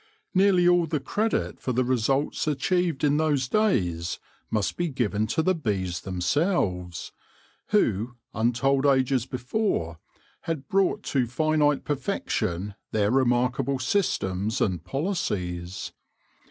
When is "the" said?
0.87-0.99, 1.73-1.83, 5.43-5.53